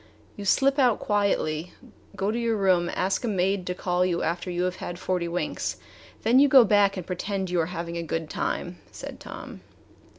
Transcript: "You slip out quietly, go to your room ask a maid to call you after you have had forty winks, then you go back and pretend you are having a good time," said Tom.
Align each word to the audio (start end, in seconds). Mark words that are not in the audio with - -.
"You 0.35 0.45
slip 0.45 0.79
out 0.79 0.97
quietly, 0.97 1.73
go 2.15 2.31
to 2.31 2.39
your 2.39 2.57
room 2.57 2.89
ask 2.95 3.23
a 3.23 3.27
maid 3.27 3.67
to 3.67 3.75
call 3.75 4.03
you 4.03 4.23
after 4.23 4.49
you 4.49 4.63
have 4.63 4.77
had 4.77 4.97
forty 4.97 5.27
winks, 5.27 5.77
then 6.23 6.39
you 6.39 6.47
go 6.47 6.65
back 6.65 6.97
and 6.97 7.05
pretend 7.05 7.51
you 7.51 7.61
are 7.61 7.67
having 7.67 7.97
a 7.97 8.01
good 8.01 8.27
time," 8.27 8.79
said 8.91 9.19
Tom. 9.19 9.61